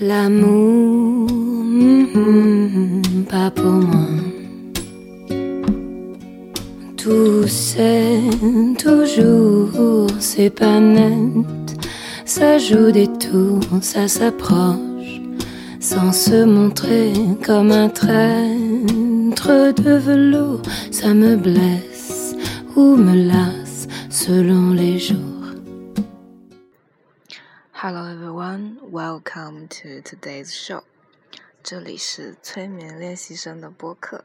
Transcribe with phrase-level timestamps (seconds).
[0.00, 1.28] L'amour,
[2.14, 4.06] mm, pas pour moi.
[6.96, 8.20] Tout c'est
[8.78, 11.76] toujours, c'est pas net.
[12.24, 15.20] Ça joue des tours, ça s'approche,
[15.80, 17.12] sans se montrer
[17.44, 20.62] comme un traître de velours.
[20.92, 22.36] Ça me blesse
[22.76, 25.37] ou me lasse selon les jours.
[27.80, 30.82] Hello everyone, welcome to today's show.
[31.62, 34.24] 这里是催眠练习生的播客。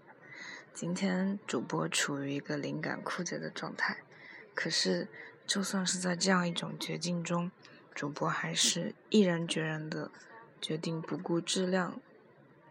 [0.73, 3.98] 今天主播处于一个灵感枯竭的状态，
[4.55, 5.08] 可是
[5.46, 7.52] 就算是在这样一种绝境中，
[7.94, 10.10] 主播还是毅然决然的
[10.60, 12.02] 决定不顾质量，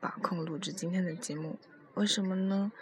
[0.00, 1.60] 把控录制今天的节目。
[1.94, 2.72] 为什么呢？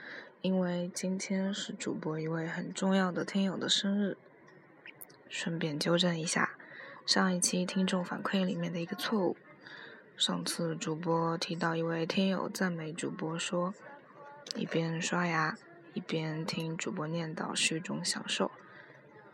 [0.41, 4.16] 因为今天是主播一位很重要的听友的生日。
[5.29, 6.57] 顺便纠正一下。
[7.10, 9.37] 上一期听众反馈里面的一个错误，
[10.16, 13.74] 上次主播提到一位听友赞美主播说，
[14.54, 15.59] 一边刷牙
[15.93, 18.52] 一边听主播念叨是一种享受，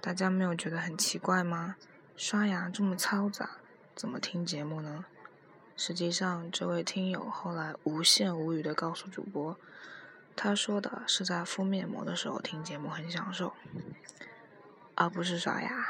[0.00, 1.76] 大家没有觉得很奇怪吗？
[2.16, 3.58] 刷牙这么嘈杂，
[3.94, 5.04] 怎么听节目呢？
[5.76, 9.54] 实际上，这位听友后来无限无语的告诉主播，
[10.34, 13.52] 他说的是在敷面膜的时候听节目很享受，
[14.94, 15.86] 而不是刷牙。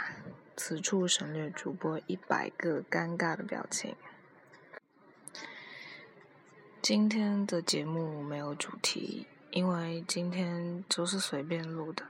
[0.57, 3.95] 此处省略主播一百个尴尬的表情。
[6.81, 12.05] 今天的节目没有主题，因为今天就是随便录的，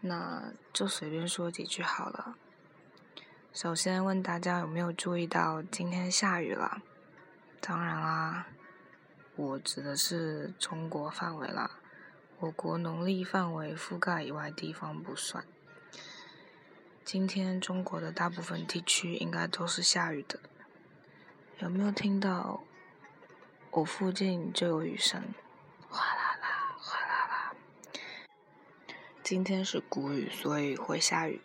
[0.00, 2.36] 那就随便说几句好了。
[3.52, 6.82] 首先问大家有没有注意到今天下雨了？
[7.60, 8.48] 当然啦，
[9.36, 11.78] 我指的是中国范围啦，
[12.38, 15.44] 我国农历范围覆盖以外地方不算。
[17.02, 20.38] 今天中国的大部分地区应该都是下雨的，
[21.58, 22.62] 有没有听到？
[23.70, 25.34] 我附近就有雨声，
[25.88, 27.52] 哗啦啦，哗啦啦。
[29.22, 31.40] 今天是谷雨，所以会下雨。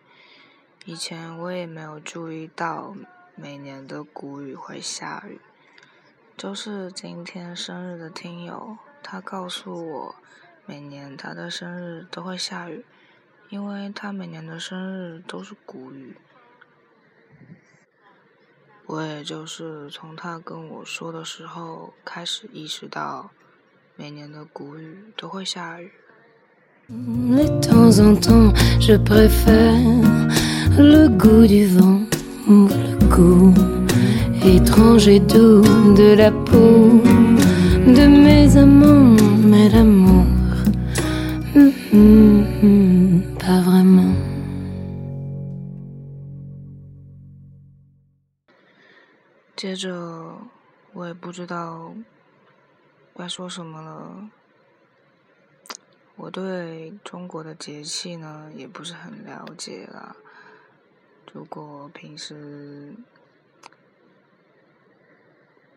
[0.86, 2.96] 以前我也没有注意到
[3.36, 5.40] 每年的谷雨会下雨，
[6.38, 10.16] 就是今天生日的听友，他告诉我，
[10.66, 12.86] 每年他的生日都会下雨。
[13.56, 16.18] 因为他每年的生日都是谷雨，
[18.86, 23.32] 我也就是从他跟我说的时候开始意识到，
[23.96, 25.90] 每年的谷雨都会下雨。
[49.56, 50.38] 接着，
[50.92, 51.94] 我也不知道
[53.16, 54.30] 该说什么了。
[56.18, 60.16] 我对中国的节气呢，也不是很了解啦。
[61.32, 62.94] 如果平时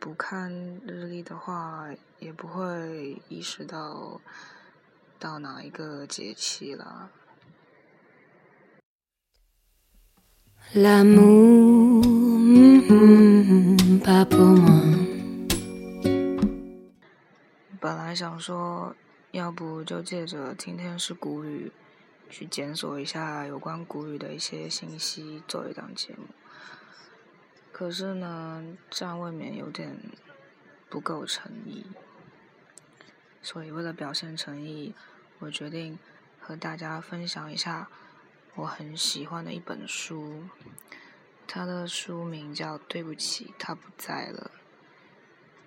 [0.01, 0.51] 不看
[0.85, 4.21] 日历的话，也不会意识到
[5.21, 7.11] 到哪一个节气了。
[17.79, 18.97] 本来想说，
[19.31, 21.71] 要不就借着今天是谷雨，
[22.29, 26.25] 去检索一下有关谷雨的一些信息，做一档节目。
[27.71, 29.97] 可是呢，这样未免有点
[30.91, 31.87] 不够诚意。
[33.41, 34.97] 所以为了表现诚意，
[35.39, 35.97] 我决定
[36.41, 37.89] 和大家分享一下。
[38.57, 40.43] 我很喜欢的一本书，
[41.51, 44.51] 它的书名叫《对不起，他不在了》。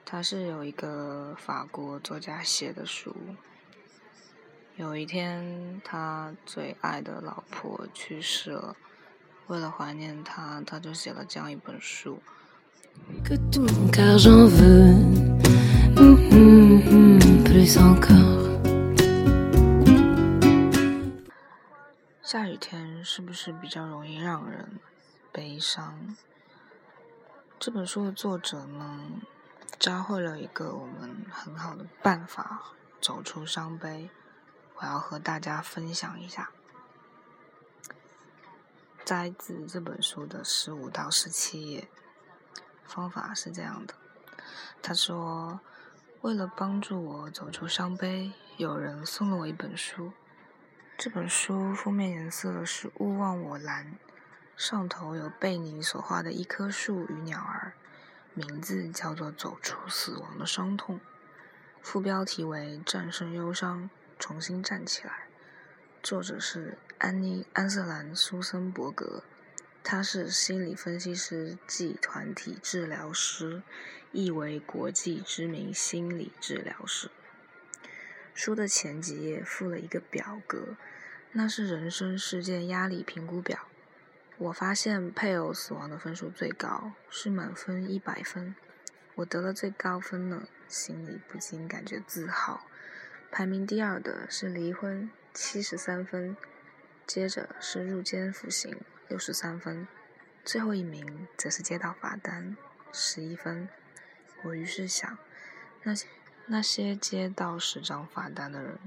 [0.05, 3.15] 他是有一个法国作家写的书。
[4.75, 8.75] 有一天，他最爱的老婆去世了，
[9.47, 12.21] 为了怀念他，他就写了这样一本书。
[22.21, 24.79] 下雨天是不是比较容易让人
[25.31, 26.17] 悲伤？
[27.57, 29.21] 这本书的作者呢，
[29.79, 32.61] 教会了一个我们很好的办法
[32.99, 34.09] 走出伤悲，
[34.75, 36.51] 我要和大家分享一下。
[39.05, 41.87] 摘自这本书的十五到十七页，
[42.83, 43.93] 方法是这样的：
[44.81, 45.61] 他说，
[46.21, 50.11] 为了帮助我走出伤悲，有人送了我一本书。
[50.97, 53.97] 这本书封面颜色是勿忘我蓝，
[54.61, 57.73] 上头有贝尼所画的一棵树与鸟儿，
[58.35, 60.97] 名字叫做《走出死亡的伤痛》，
[61.81, 65.11] 副标题为《战胜忧伤，重新站起来》。
[66.03, 69.23] 作者是安妮·安瑟兰·苏森伯格，
[69.83, 73.63] 他是心理分析师暨团体治疗师，
[74.11, 77.09] 亦为国际知名心理治疗师。
[78.35, 80.77] 书的前几页附了一个表格，
[81.31, 83.67] 那是人生事件压力评估表。
[84.41, 88.55] 我发现配偶死亡的分数最高，是满分一百分。
[89.13, 92.61] 我得了最高分呢，心里不禁感觉自豪。
[93.29, 96.35] 排名第二的是离婚，七十三分；
[97.05, 98.75] 接着是入监服刑，
[99.07, 99.85] 六十三分；
[100.43, 102.57] 最后一名则是接到罚单，
[102.91, 103.69] 十一分。
[104.41, 105.19] 我于是想，
[105.83, 106.07] 那些
[106.47, 108.79] 那些接到十张罚单的人，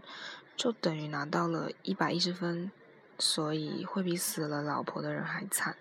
[0.57, 2.73] 就等于拿到了一百一十分。
[3.19, 5.77] 所以会比死了老婆的人还惨。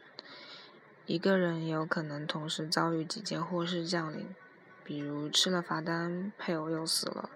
[1.06, 4.34] 一个人也有可能同时遭遇几件祸事降临，
[4.84, 7.30] 比如吃了罚单，配偶又死了，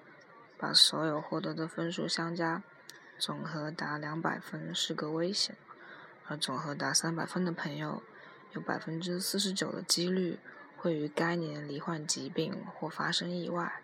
[0.58, 2.64] 把所有获得的分数相加，
[3.20, 5.58] 总和达两百分是个危险，
[6.28, 8.02] 而总和达三百分的朋友，
[8.54, 10.40] 有百分之四十九的几率
[10.78, 13.82] 会于该年罹患疾病或发生意外。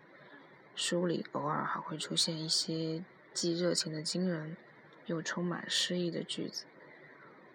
[0.74, 4.56] 书里偶尔还会出现一些既热情的惊人。
[5.06, 6.64] 又充满诗意的句子。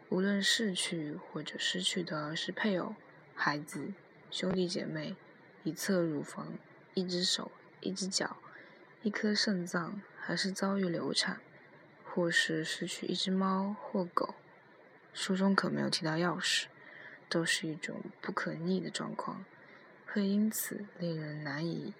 [0.09, 2.95] 无论逝去或者失去的是配偶、
[3.35, 3.93] 孩子、
[4.31, 5.15] 兄弟姐妹、
[5.63, 6.53] 一侧乳房、
[6.95, 8.37] 一只手、一只脚、
[9.03, 11.39] 一颗肾脏，还是遭遇流产，
[12.03, 14.33] 或是失去一只猫或狗，
[15.13, 16.65] 书中可没有提到钥匙，
[17.29, 19.45] 都是一种不可逆的状况，
[20.07, 21.93] 会因此令人难以，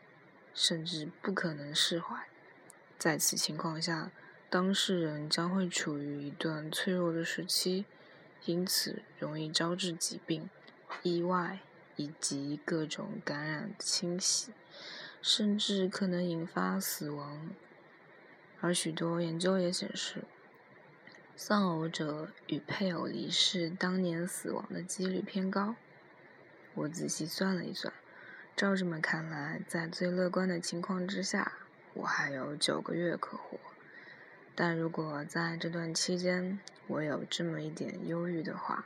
[0.55, 2.27] 甚至不可能释怀。
[2.97, 4.11] 在此情况下。
[4.51, 7.85] 当事人将会处于一段脆弱的时期，
[8.45, 10.49] 因此容易招致疾病、
[11.03, 11.59] 意外
[11.95, 14.51] 以及各种感染侵袭，
[15.21, 17.51] 甚至可能引发死亡。
[18.59, 20.23] 而许多研究也显示，
[21.35, 25.75] 丧偶者与配偶离世当年死亡的几率偏高。
[26.73, 27.93] 我仔细算了一算，
[28.55, 31.53] 照这么看来，在最乐观的情况之下，
[31.93, 33.59] 我还有九个月可活。
[34.61, 38.85] 但如果在这段期间我有这么一点忧郁的话，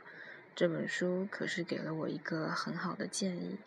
[0.54, 3.58] 这本书可是给了我一个很好的建议。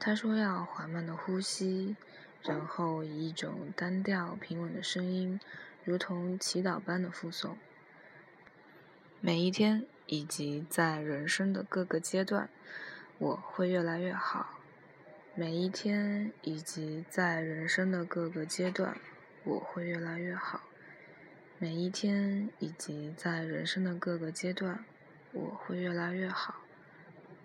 [0.00, 1.96] 他说要缓慢的呼吸，
[2.40, 5.38] 然后以一种单调平稳的声音，
[5.84, 7.58] 如同祈祷般的附送。
[9.20, 12.48] 每一天以及在人生的各个阶段，
[13.18, 14.58] 我会越来越好。
[15.34, 18.96] 每一天以及在人生的各个阶段，
[19.44, 20.62] 我会越来越好。
[21.60, 24.84] 每一天以及在人生的各个阶段，
[25.32, 26.54] 我会越来越好。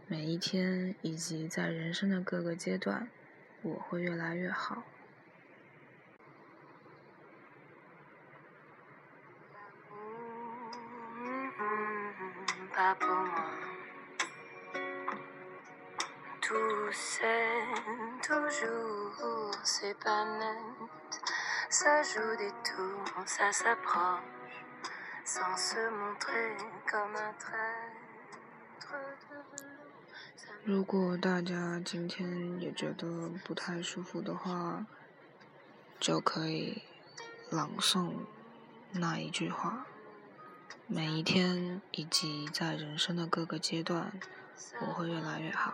[0.05, 3.09] 每一天以及在人生的各个阶段，
[3.63, 4.83] 我会越来越好。
[30.63, 34.85] 如果大家今天也觉得不太舒服的话，
[35.99, 36.83] 就可以
[37.49, 38.11] 朗诵
[38.91, 39.87] 那一句话：
[40.85, 44.13] 每一天以及在人生的各个阶段，
[44.79, 45.73] 我会越来越好。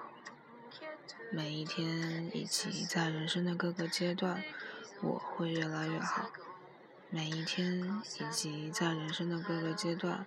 [1.34, 4.42] 每一天以及在人生的各个阶段。
[5.02, 6.30] 我会越来越好，
[7.10, 10.26] 每一天以及在人生的各个阶段，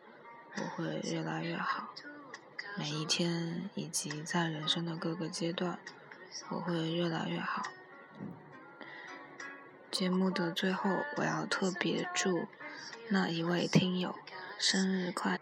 [0.57, 1.89] 我会越来越好。
[2.79, 5.79] 每一天以及在人生的各个阶段，
[6.49, 7.65] 我会越来越好。
[9.91, 12.49] 节目的最后，我要特别祝
[13.11, 14.17] 那一位听友
[14.59, 15.41] 生日快乐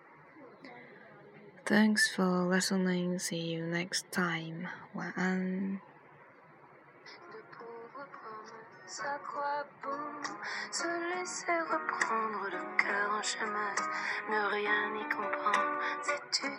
[1.65, 3.21] ！Thanks for listening.
[3.21, 4.67] See you next time.
[4.95, 5.81] 晚安。
[8.99, 10.35] À quoi bon.
[10.73, 13.75] Se laisser reprendre le cœur en chemin,
[14.29, 16.59] ne rien y comprendre, c'est une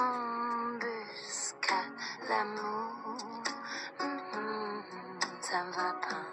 [0.00, 1.92] embuscade,
[2.26, 3.16] l'amour,
[4.00, 4.82] mm-hmm,
[5.42, 6.26] ça ne va pas.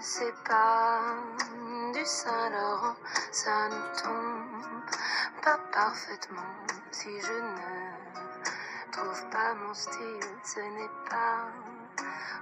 [0.00, 1.00] C'est pas
[1.92, 2.96] du Saint-Laurent,
[3.32, 4.90] ça ne tombe
[5.42, 6.54] pas parfaitement.
[6.90, 11.44] Si je ne trouve pas mon style, ce n'est pas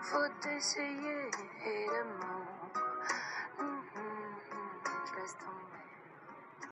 [0.02, 1.30] faut essayer
[1.66, 2.46] évidemment.
[3.60, 5.06] Mm -hmm.
[5.06, 5.67] Je laisse tomber.